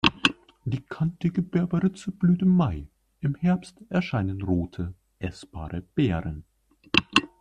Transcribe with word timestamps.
Die 0.65 0.81
Kantige 0.81 1.43
Berberitze 1.43 2.11
blüht 2.11 2.41
im 2.41 2.55
Mai, 2.55 2.89
im 3.19 3.35
Herbst 3.35 3.83
erscheinen 3.89 4.41
rote, 4.41 4.95
essbare 5.19 5.83
Beeren. 5.93 6.43